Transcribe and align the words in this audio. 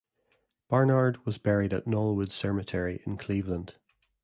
Barnard 0.67 1.23
was 1.27 1.37
buried 1.37 1.73
at 1.73 1.85
Knollwood 1.85 2.31
Cemetery 2.31 3.03
in 3.05 3.17
Cleveland. 3.17 3.75